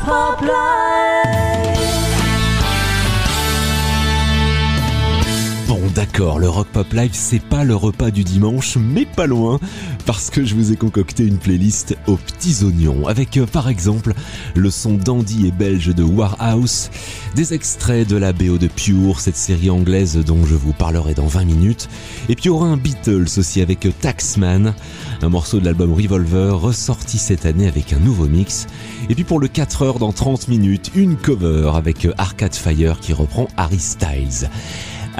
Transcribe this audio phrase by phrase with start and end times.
[0.00, 1.09] Pop Live.
[5.94, 9.58] D'accord, le Rock Pop Live c'est pas le repas du dimanche, mais pas loin,
[10.06, 14.12] parce que je vous ai concocté une playlist aux petits oignons, avec euh, par exemple
[14.54, 16.90] le son dandy et belge de Warhouse,
[17.34, 21.26] des extraits de la BO de Pure, cette série anglaise dont je vous parlerai dans
[21.26, 21.88] 20 minutes,
[22.28, 24.74] et puis aura un Beatles aussi avec Taxman,
[25.22, 28.66] un morceau de l'album Revolver ressorti cette année avec un nouveau mix,
[29.08, 33.12] et puis pour le 4 heures dans 30 minutes, une cover avec Arcade Fire qui
[33.12, 34.48] reprend Harry Styles.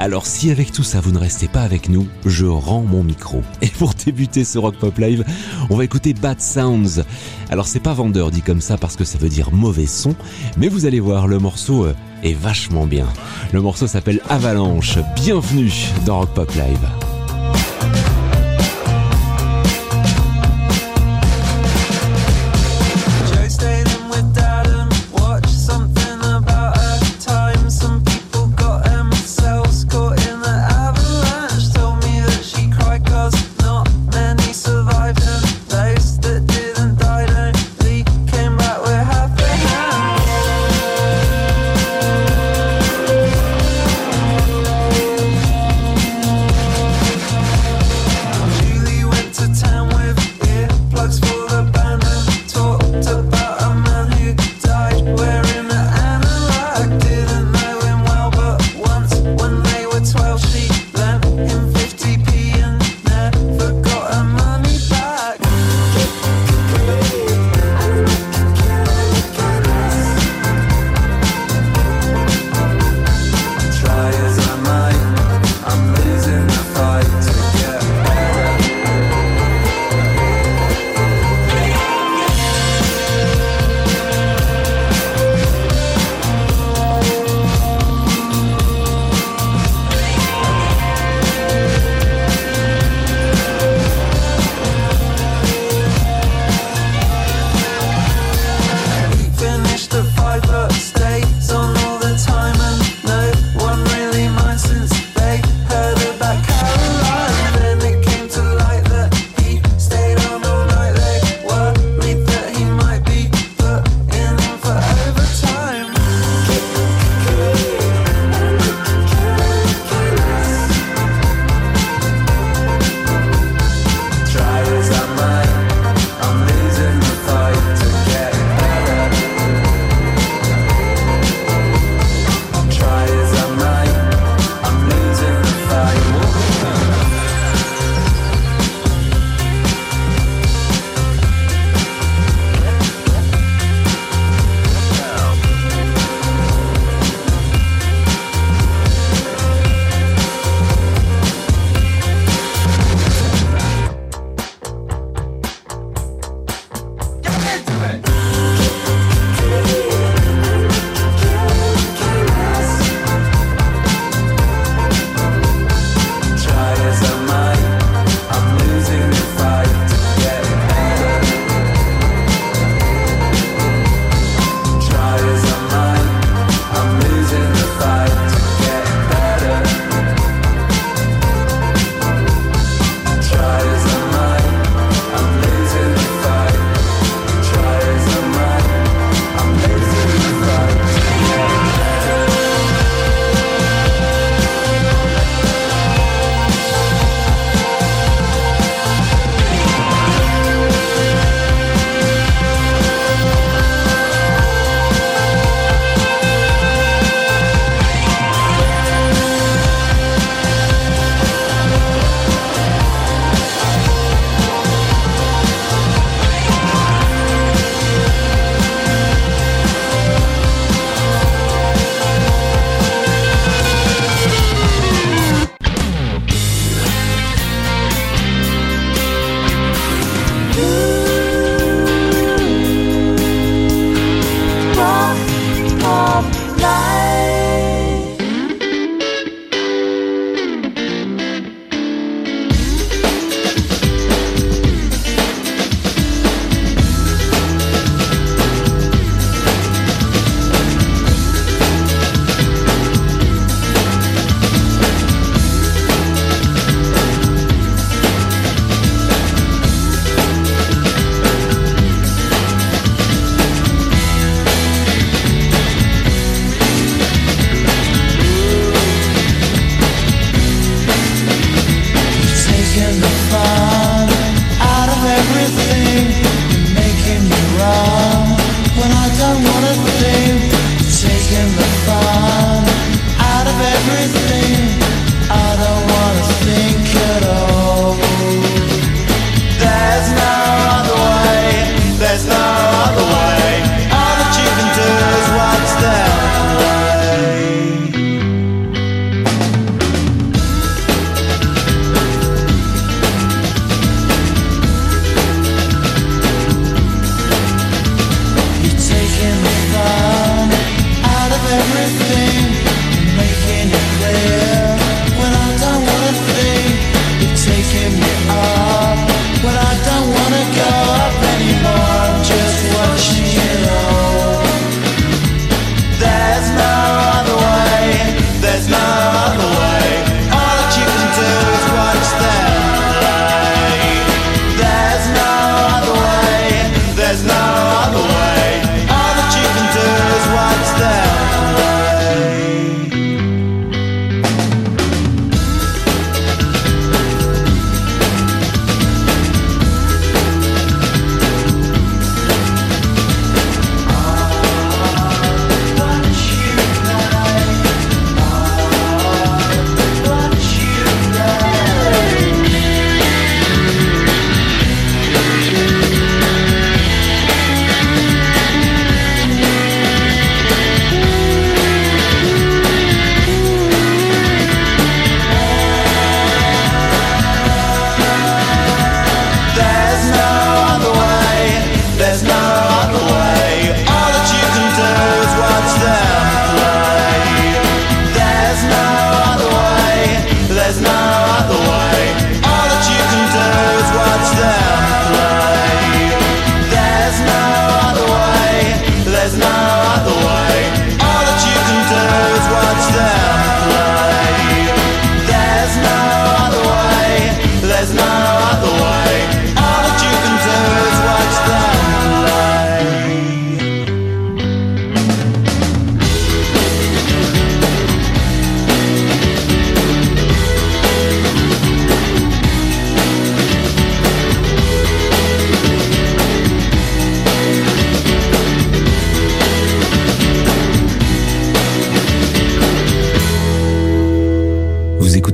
[0.01, 3.43] Alors si avec tout ça vous ne restez pas avec nous, je rends mon micro.
[3.61, 5.23] Et pour débuter ce Rock Pop Live,
[5.69, 7.03] on va écouter Bad Sounds.
[7.51, 10.15] Alors c'est pas vendeur dit comme ça parce que ça veut dire mauvais son,
[10.57, 11.93] mais vous allez voir, le morceau euh,
[12.23, 13.05] est vachement bien.
[13.53, 14.97] Le morceau s'appelle Avalanche.
[15.17, 15.71] Bienvenue
[16.03, 17.10] dans Rock Pop Live.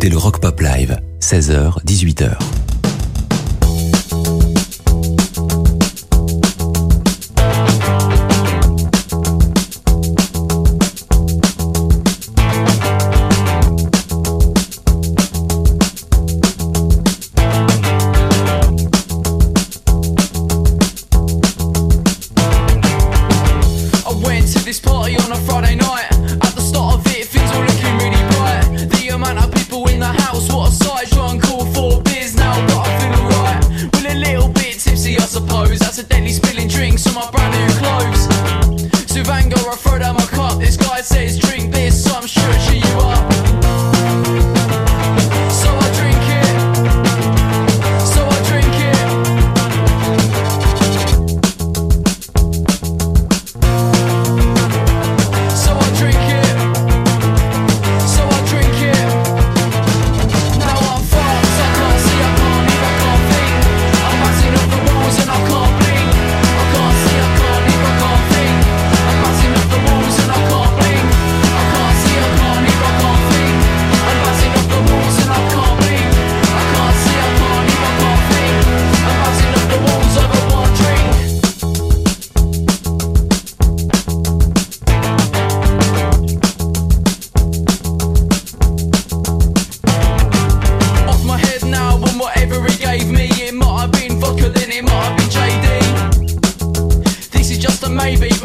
[0.10, 2.57] le Rock Pop Live, 16h, 18h.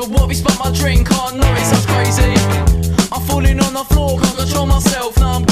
[0.02, 1.38] over what we spent my drink on.
[1.38, 2.34] No, it sounds crazy.
[3.12, 5.18] I'm falling on the floor, can't control myself.
[5.18, 5.51] Now I'm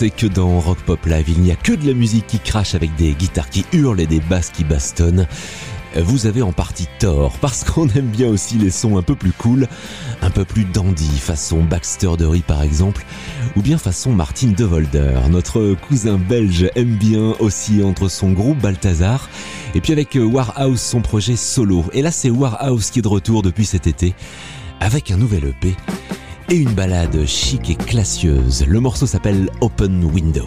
[0.00, 2.74] c'est que dans Rock Pop Live, il n'y a que de la musique qui crache
[2.74, 5.26] avec des guitares qui hurlent et des basses qui bastonnent
[5.94, 9.14] euh, vous avez en partie tort, parce qu'on aime bien aussi les sons un peu
[9.14, 9.68] plus cool,
[10.22, 13.04] un peu plus dandy, façon Baxter De Dury par exemple,
[13.56, 15.20] ou bien façon Martin Devolder.
[15.28, 19.28] Notre cousin belge aime bien aussi entre son groupe Balthazar,
[19.74, 21.84] et puis avec euh, Warhouse son projet solo.
[21.92, 24.14] Et là c'est Warhouse qui est de retour depuis cet été,
[24.80, 25.76] avec un nouvel EP
[26.50, 28.66] et une balade chic et classieuse.
[28.66, 30.46] Le morceau s'appelle Open Window.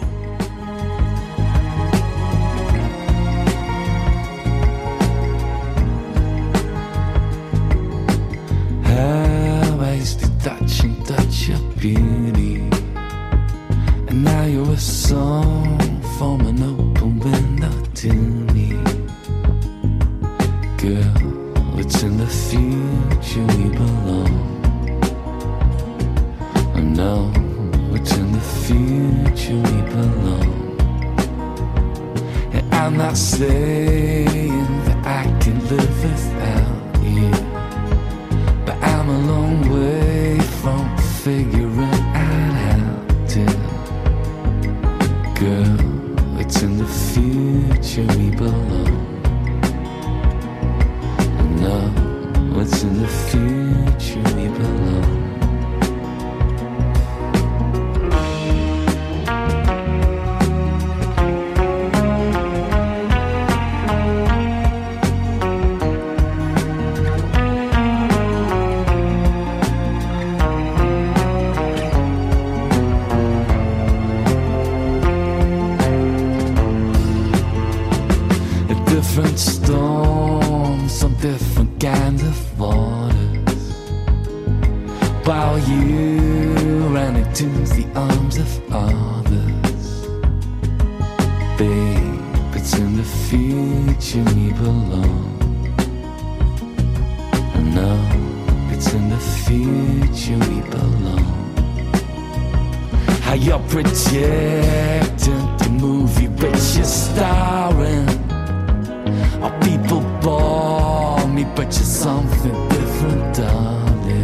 [111.56, 114.22] But you're something different, darling.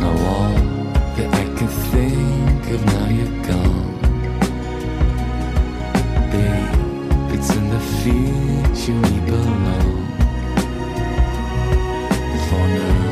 [0.00, 0.54] Now all
[1.16, 3.94] that I can think of now you're gone.
[6.32, 10.04] Babe, it's in the future we belong.
[12.48, 13.03] For now.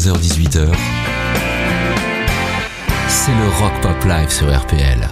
[0.00, 0.64] 16h-18h,
[3.06, 5.06] c'est le Rock Pop Live sur RPL.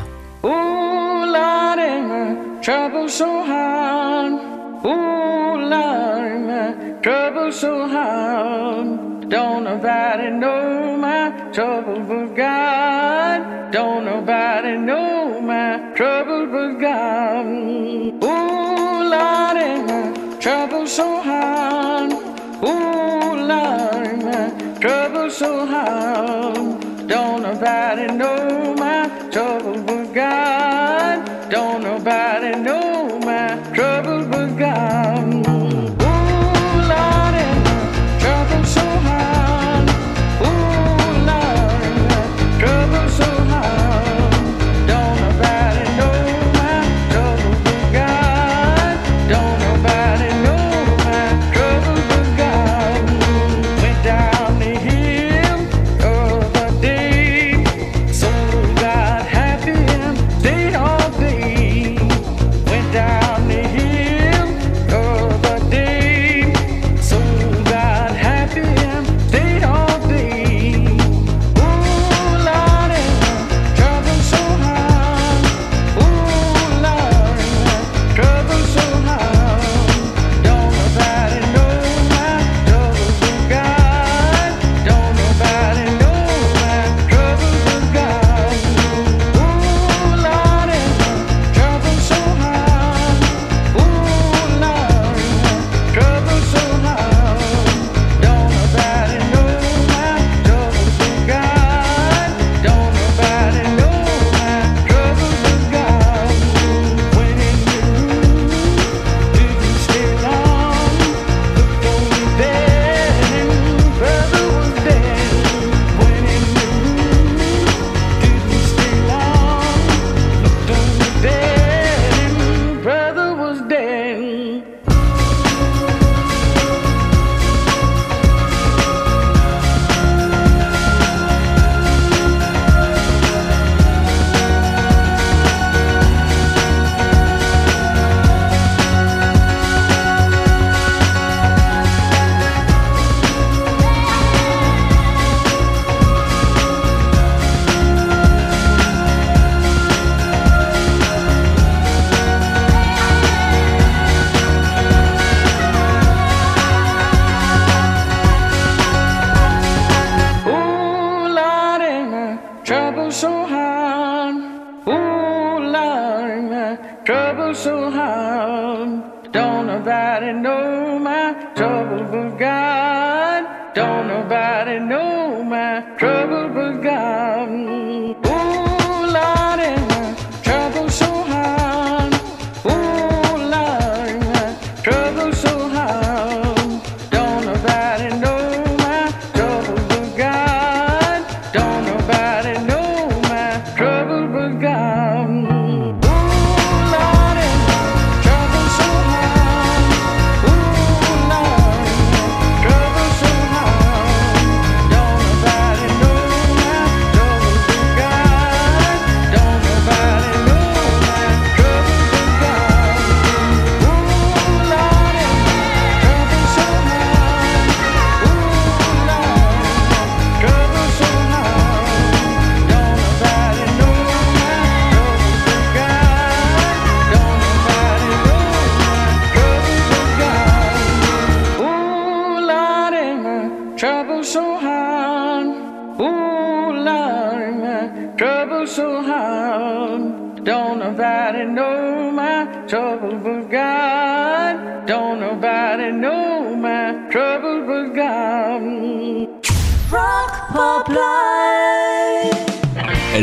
[2.63, 4.41] Trouble so hard.
[7.03, 9.29] Trouble so hard.
[9.29, 9.67] Don't
[11.53, 13.43] trouble God.
[13.71, 14.23] Don't know
[15.95, 16.47] trouble
[20.41, 22.15] trouble so hard.
[24.81, 26.55] Trouble so hard.
[27.09, 31.51] Don't nobody know my trouble but God.
[31.51, 34.18] Don't nobody know my trouble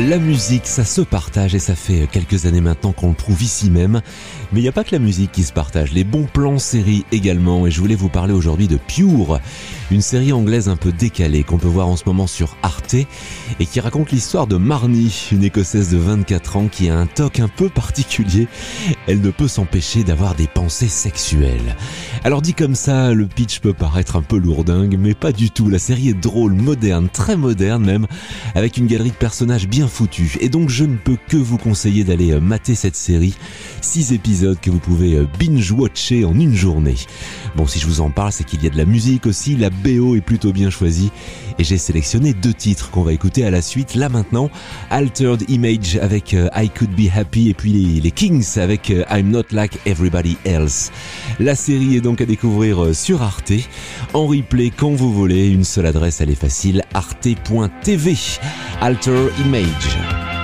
[0.07, 3.71] La musique, ça se partage et ça fait quelques années maintenant qu'on le prouve ici
[3.71, 4.01] même.
[4.51, 7.05] Mais il n'y a pas que la musique qui se partage, les bons plans séries
[7.11, 7.65] également.
[7.65, 9.39] Et je voulais vous parler aujourd'hui de Pure,
[9.89, 13.65] une série anglaise un peu décalée qu'on peut voir en ce moment sur Arte et
[13.65, 17.47] qui raconte l'histoire de Marnie, une écossaise de 24 ans qui a un toc un
[17.47, 18.47] peu particulier.
[19.07, 21.75] Elle ne peut s'empêcher d'avoir des pensées sexuelles.
[22.23, 25.67] Alors dit comme ça, le pitch peut paraître un peu lourdingue, mais pas du tout.
[25.67, 28.05] La série est drôle, moderne, très moderne même,
[28.53, 29.87] avec une galerie de personnages bien
[30.41, 33.35] Et donc je ne peux que vous conseiller d'aller euh, mater cette série.
[33.81, 36.95] Six épisodes que vous pouvez euh, binge-watcher en une journée.
[37.55, 39.69] Bon, si je vous en parle, c'est qu'il y a de la musique aussi, la
[39.69, 41.11] BO est plutôt bien choisie.
[41.57, 44.49] Et j'ai sélectionné deux titres qu'on va écouter à la suite, là maintenant.
[44.89, 49.29] Altered Image avec euh, I Could Be Happy et puis les, Kings avec euh, I'm
[49.29, 50.91] Not Like Everybody Else.
[51.39, 53.53] La série est donc à découvrir euh, sur Arte.
[54.13, 58.15] En replay quand vous voulez, une seule adresse, elle est facile, arte.tv.
[58.81, 60.34] Alter Image.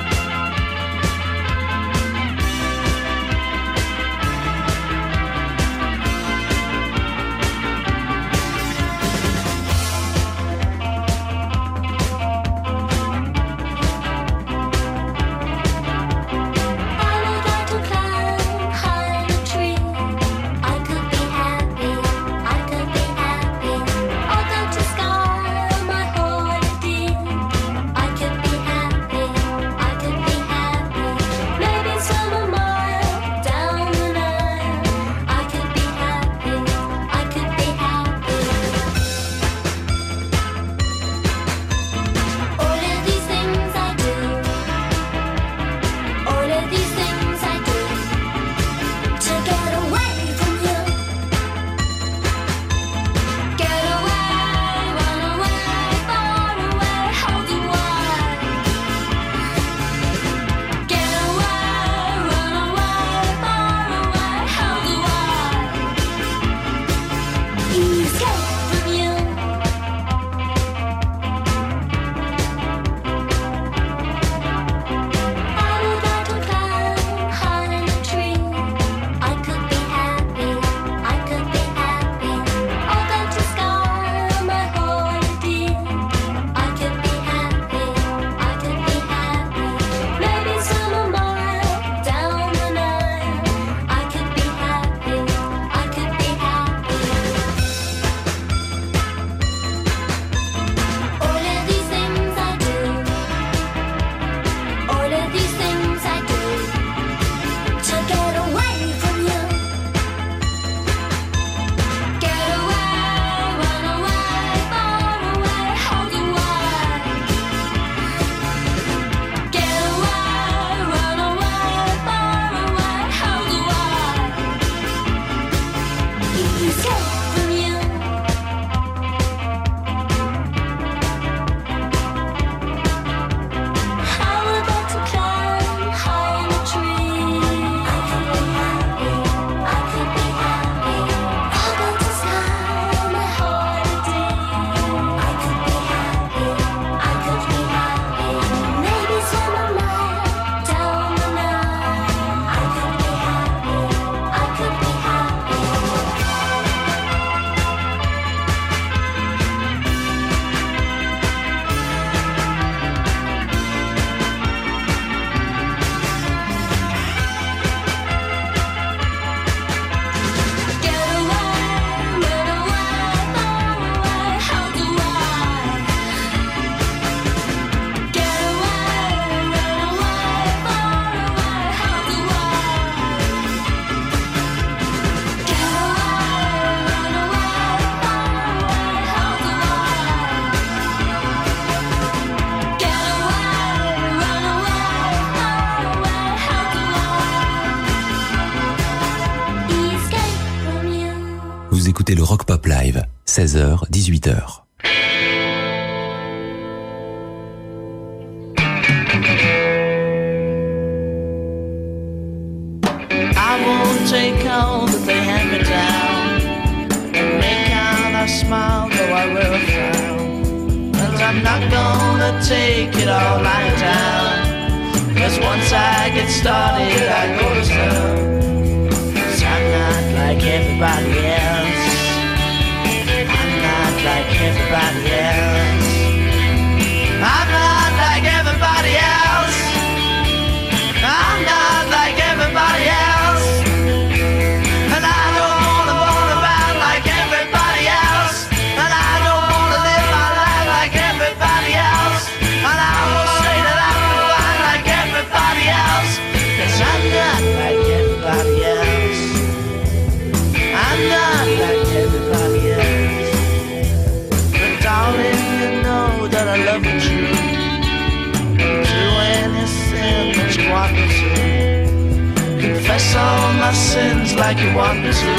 [273.72, 275.32] my sins like you want to.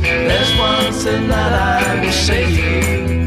[0.00, 3.21] There's one thing that I will say you.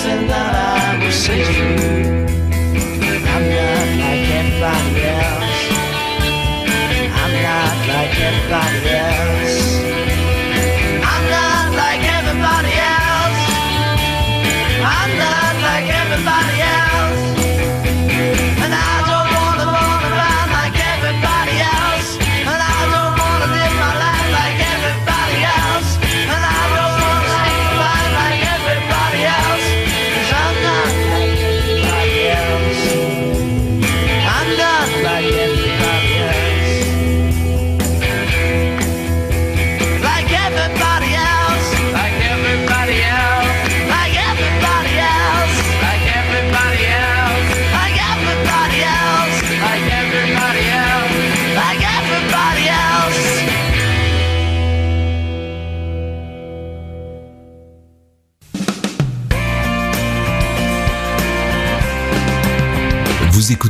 [0.00, 2.24] something that I wish is true.
[3.32, 5.60] I'm not like everybody else.
[7.20, 8.99] I'm not like everybody else.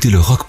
[0.00, 0.44] écoutez le rock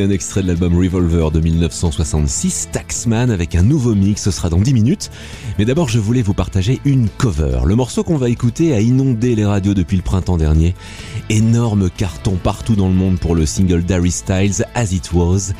[0.00, 4.60] Un extrait de l'album Revolver de 1966, Taxman, avec un nouveau mix, ce sera dans
[4.60, 5.10] 10 minutes.
[5.58, 7.60] Mais d'abord, je voulais vous partager une cover.
[7.64, 10.76] Le morceau qu'on va écouter a inondé les radios depuis le printemps dernier.
[11.30, 15.52] Énorme carton partout dans le monde pour le single Darry Styles, As It Was.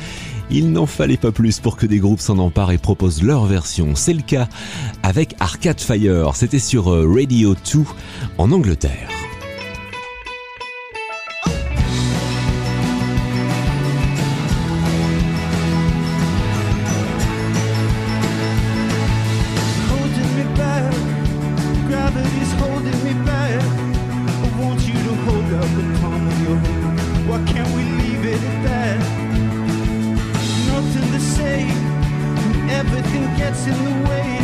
[0.49, 3.95] Il n'en fallait pas plus pour que des groupes s'en emparent et proposent leur version.
[3.95, 4.47] C'est le cas
[5.03, 6.35] avec Arcade Fire.
[6.35, 7.83] C'était sur euh, Radio 2
[8.37, 9.18] en Angleterre.
[33.67, 34.38] in the way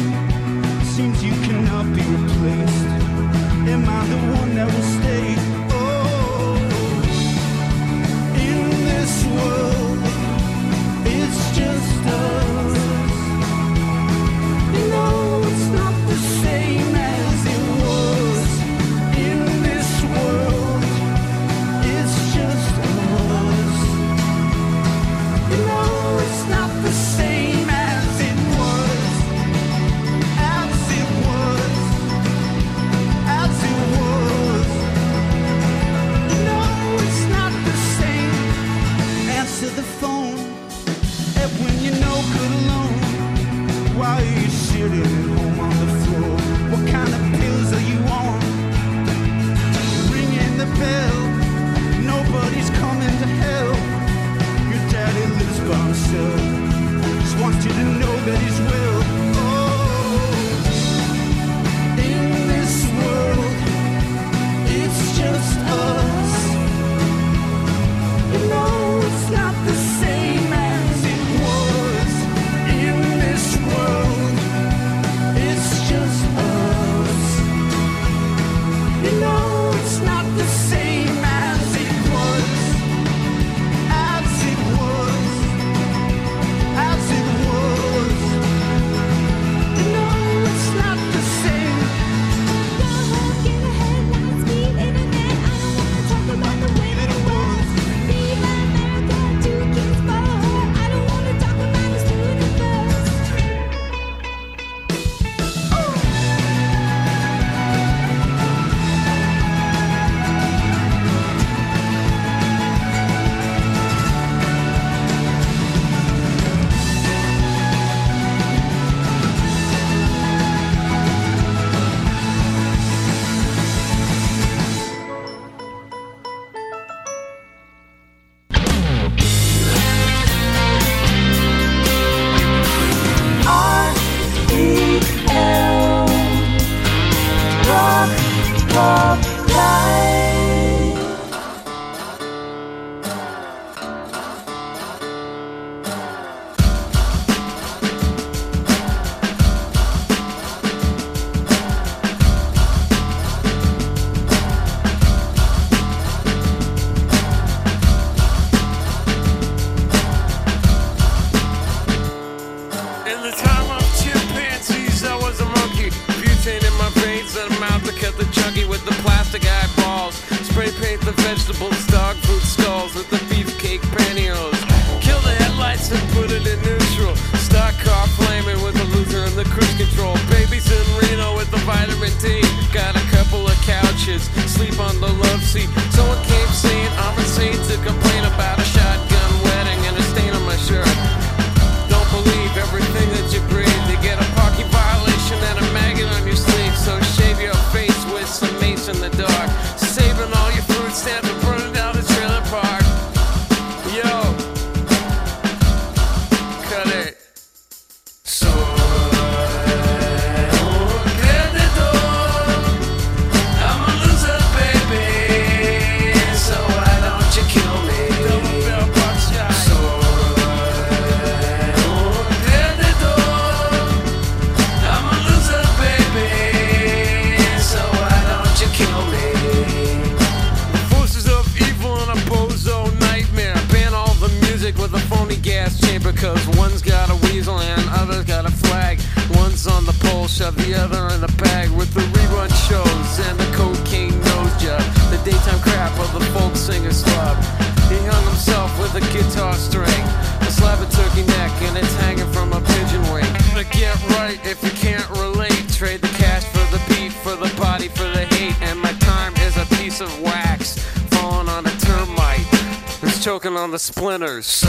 [263.66, 264.63] on the splinters.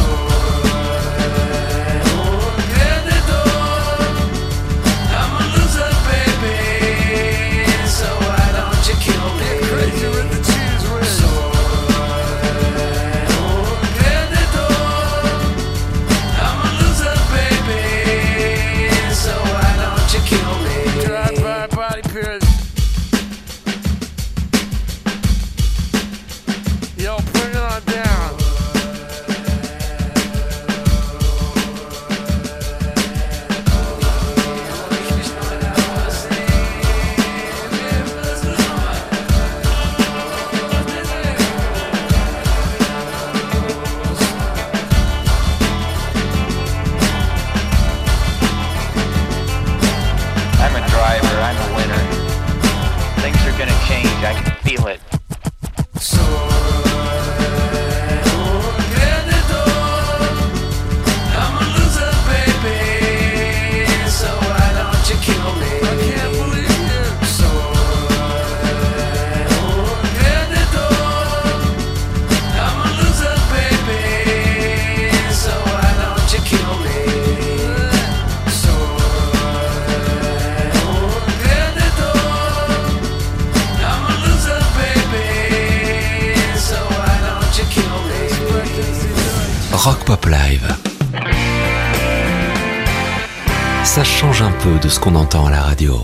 [94.67, 95.95] peu de ce qu'on entend à la radio.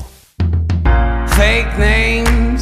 [1.26, 2.60] Fake names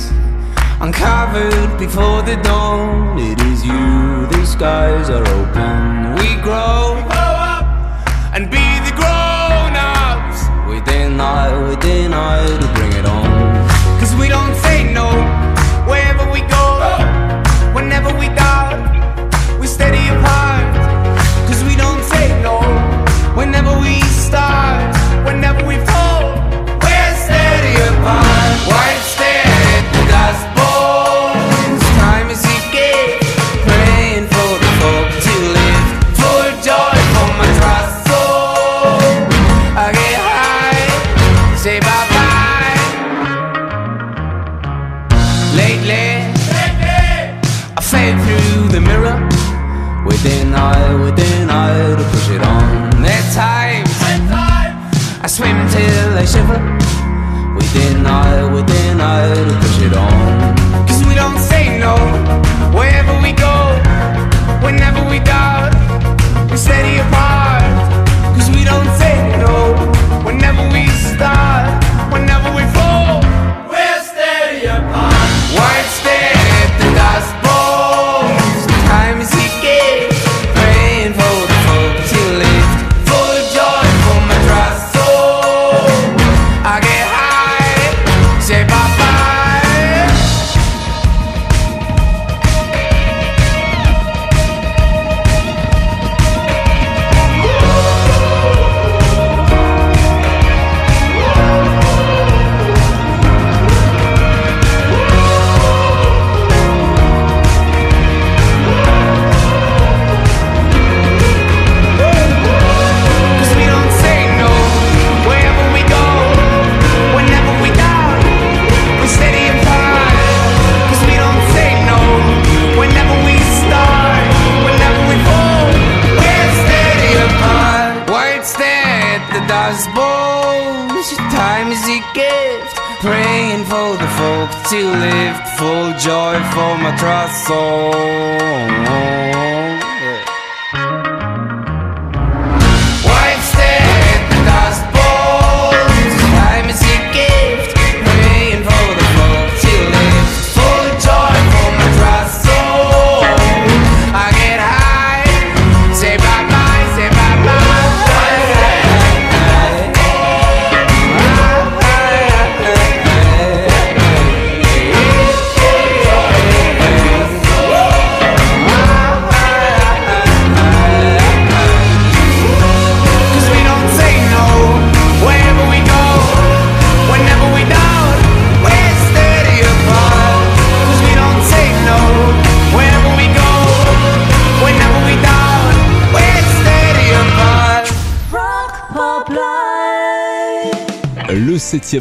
[0.80, 3.18] uncovered before the dawn.
[3.18, 6.14] It is you, the skies are open.
[6.14, 6.89] We grow.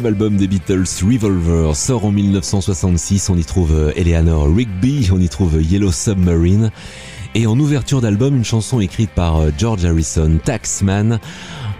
[0.00, 3.28] Le septième album des Beatles, Revolver, sort en 1966.
[3.28, 6.70] On y trouve euh, Eleanor Rigby, on y trouve Yellow Submarine.
[7.34, 11.20] Et en ouverture d'album, une chanson écrite par euh, George Harrison, Taxman.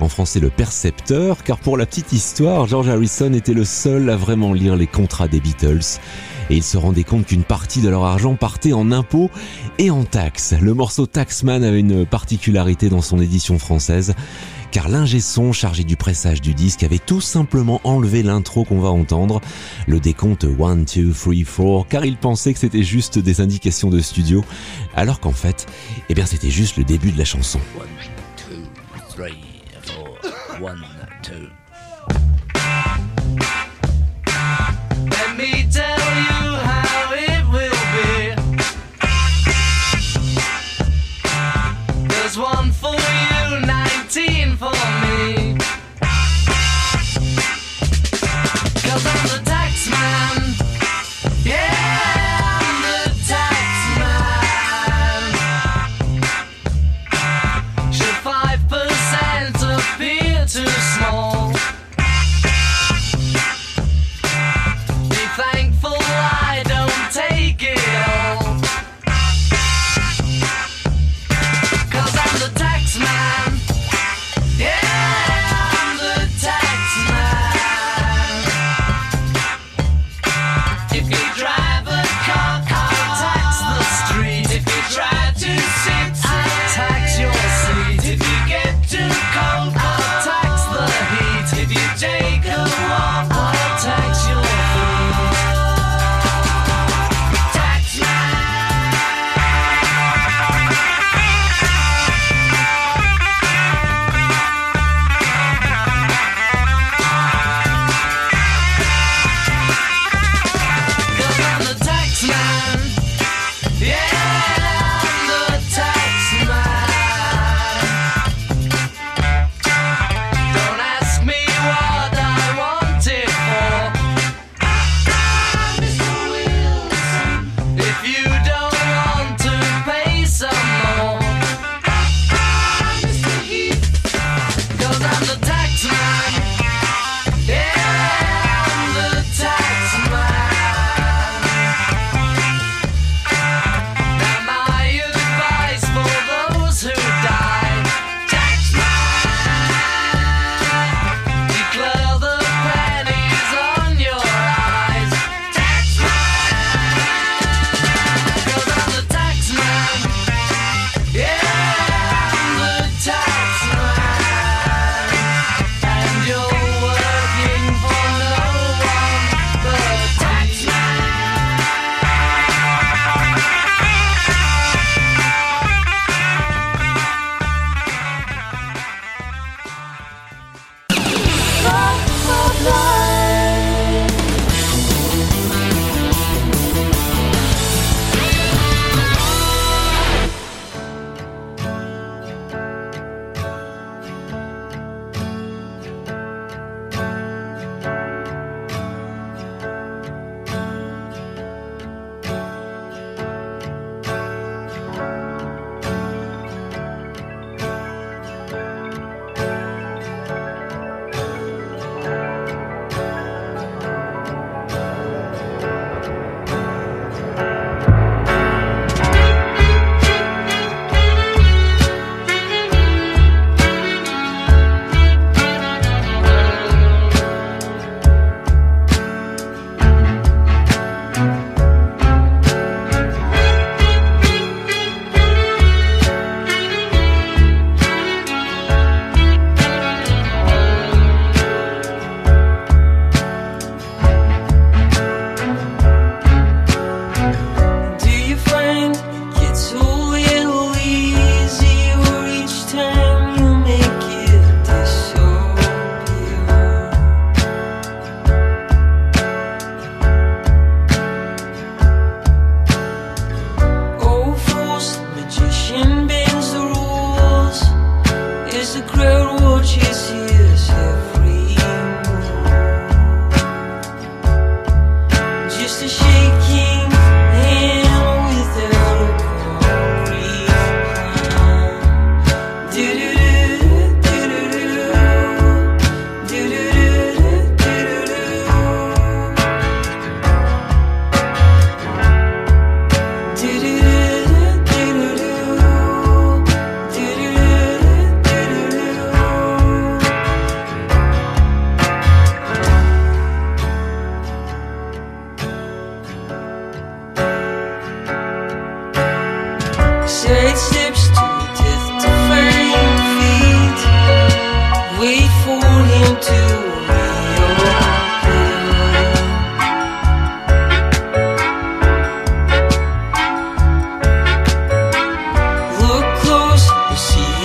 [0.00, 4.16] En français, le percepteur, car pour la petite histoire, George Harrison était le seul à
[4.16, 5.98] vraiment lire les contrats des Beatles.
[6.50, 9.30] Et il se rendait compte qu'une partie de leur argent partait en impôts
[9.78, 10.54] et en taxes.
[10.60, 14.14] Le morceau Taxman avait une particularité dans son édition française
[14.70, 18.88] car l'ingé son chargé du pressage du disque avait tout simplement enlevé l'intro qu'on va
[18.88, 19.40] entendre,
[19.86, 24.00] le décompte 1, 2, 3, 4, car il pensait que c'était juste des indications de
[24.00, 24.44] studio,
[24.94, 25.66] alors qu'en fait,
[26.08, 27.60] eh bien c'était juste le début de la chanson.
[27.78, 27.86] One,
[28.36, 28.56] two,
[29.14, 29.38] three,
[29.82, 30.18] four.
[30.62, 30.84] One,
[31.22, 31.59] two.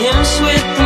[0.06, 0.85] hymns with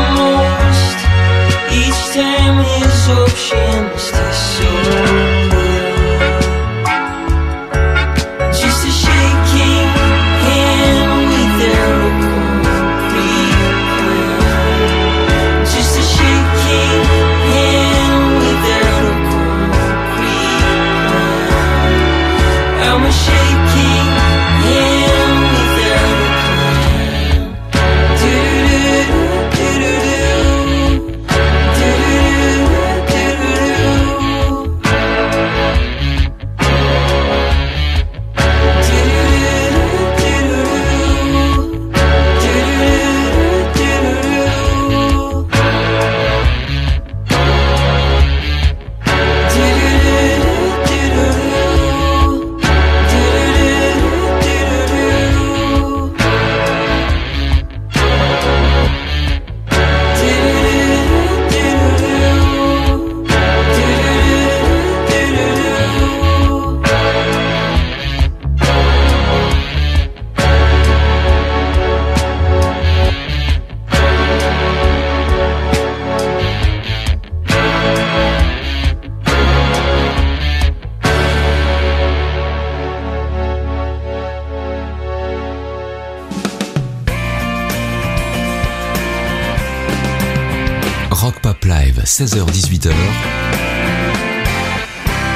[92.20, 92.92] 16h-18h,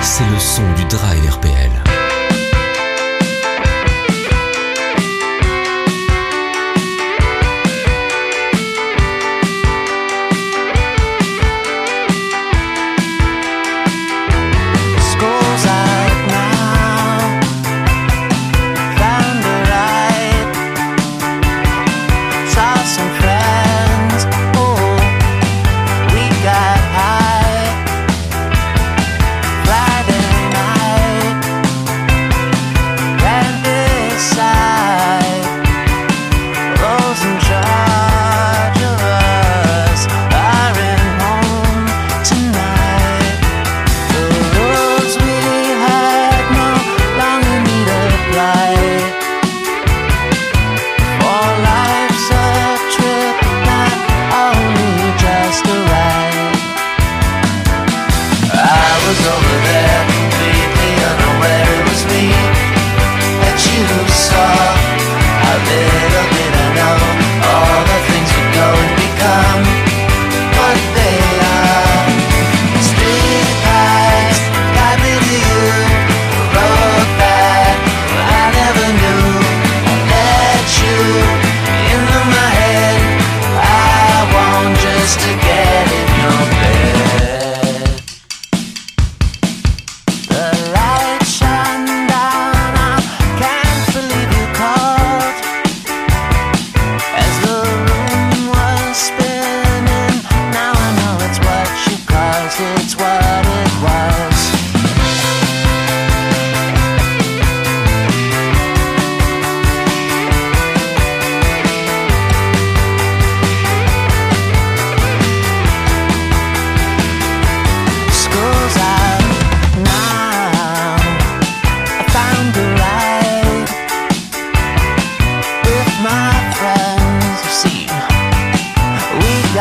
[0.02, 1.53] c'est le son du Dry RPM.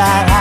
[0.03, 0.32] that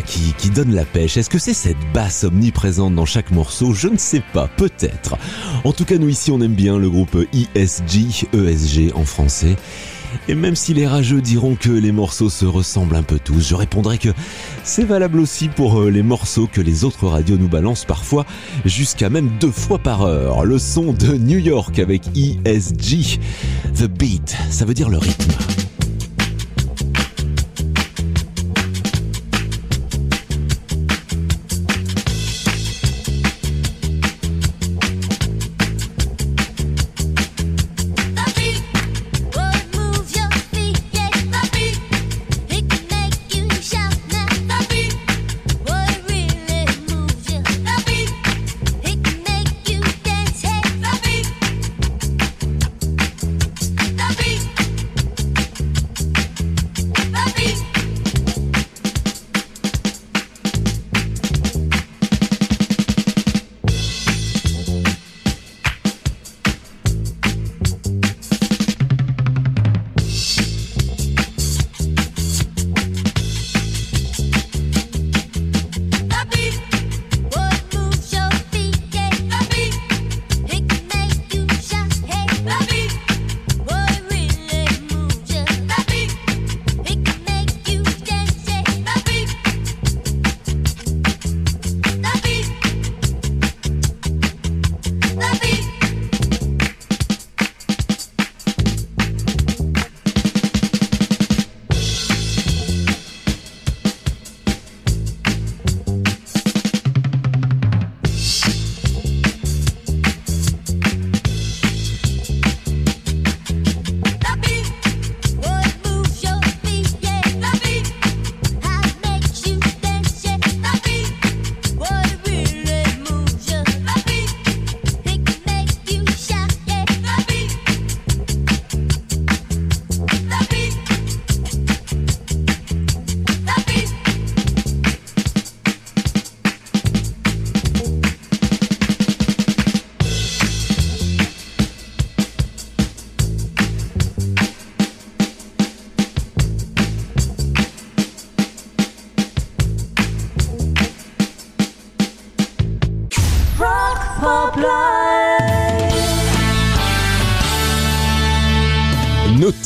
[0.00, 1.16] qui, donnent la pêche.
[1.16, 3.72] Est-ce que c'est cette basse omniprésente dans chaque morceau?
[3.72, 5.16] Je ne sais pas, peut-être.
[5.64, 9.56] En tout cas, nous ici, on aime bien le groupe ISG, ESG en français.
[10.28, 13.54] Et même si les rageux diront que les morceaux se ressemblent un peu tous, je
[13.54, 14.10] répondrai que
[14.62, 18.24] c'est valable aussi pour euh, les morceaux que les autres radios nous balancent parfois
[18.64, 20.44] jusqu'à même deux fois par heure.
[20.44, 23.18] Le son de New York avec ESG.
[23.74, 25.63] The beat, ça veut dire le rythme.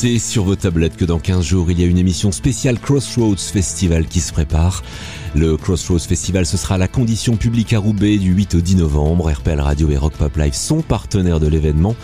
[0.01, 3.35] Notez sur vos tablettes que dans 15 jours, il y a une émission spéciale Crossroads
[3.35, 4.81] Festival qui se prépare.
[5.35, 9.29] Le Crossroads Festival, ce sera la condition publique à Roubaix du 8 au 10 novembre.
[9.29, 11.97] RPL Radio et Rock Pop Live sont partenaires de l'événement.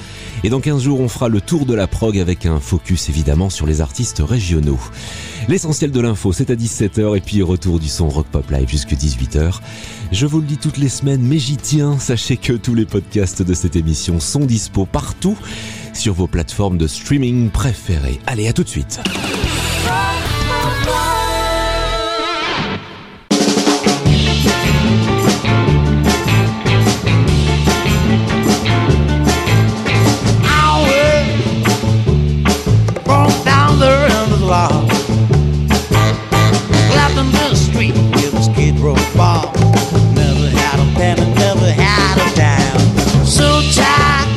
[0.43, 3.49] Et dans 15 jours, on fera le tour de la prog avec un focus évidemment
[3.49, 4.79] sur les artistes régionaux.
[5.47, 8.97] L'essentiel de l'info, c'est à 17h et puis retour du son Rock Pop Live jusqu'à
[8.97, 9.61] 18h.
[10.11, 11.97] Je vous le dis toutes les semaines, mais j'y tiens.
[11.97, 15.37] Sachez que tous les podcasts de cette émission sont dispo partout
[15.97, 18.19] sur vos plateformes de streaming préférées.
[18.27, 18.99] Allez, à tout de suite.
[39.15, 39.51] Ball.
[40.13, 43.25] Never had a penny, never had a dime.
[43.25, 44.34] So tired,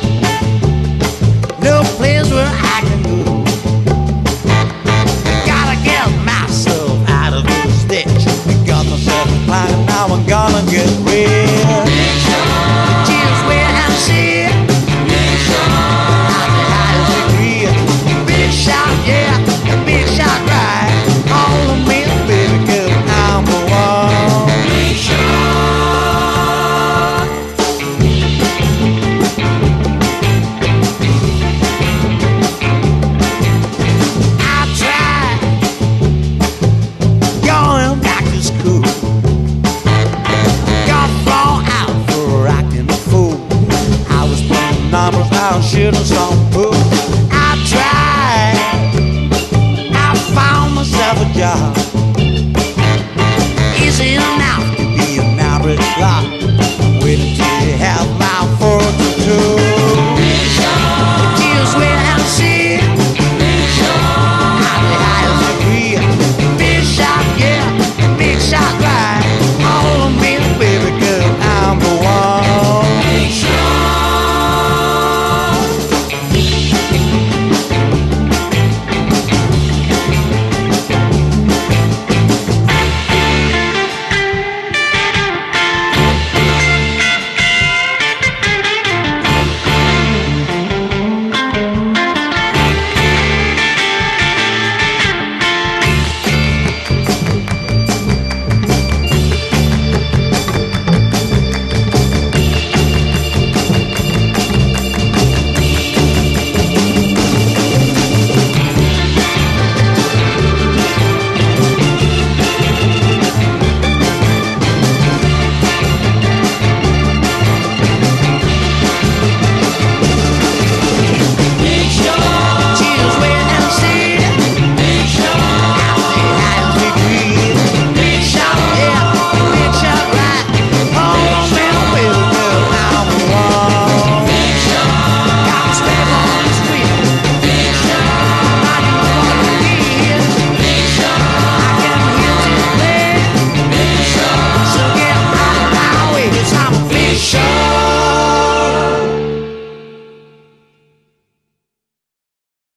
[45.68, 47.17] cheiro.